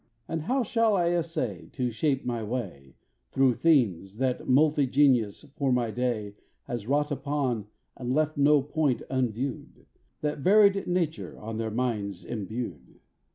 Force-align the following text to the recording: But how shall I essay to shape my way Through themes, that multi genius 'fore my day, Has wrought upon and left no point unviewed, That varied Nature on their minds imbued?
But 0.25 0.39
how 0.39 0.63
shall 0.63 0.95
I 0.95 1.11
essay 1.11 1.69
to 1.73 1.91
shape 1.91 2.25
my 2.25 2.41
way 2.41 2.95
Through 3.31 3.53
themes, 3.53 4.17
that 4.17 4.49
multi 4.49 4.87
genius 4.87 5.43
'fore 5.55 5.71
my 5.71 5.91
day, 5.91 6.33
Has 6.63 6.87
wrought 6.87 7.11
upon 7.11 7.67
and 7.95 8.11
left 8.11 8.35
no 8.35 8.63
point 8.63 9.03
unviewed, 9.11 9.85
That 10.21 10.39
varied 10.39 10.87
Nature 10.87 11.37
on 11.37 11.57
their 11.57 11.69
minds 11.69 12.25
imbued? 12.25 12.99